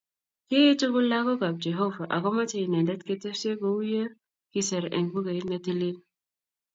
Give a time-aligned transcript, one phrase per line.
[0.47, 4.03] Kii tugul lakok ab Jeovah akomache Inendet ketbsee kouyo
[4.47, 5.97] ikiser eng bukuit ne tilil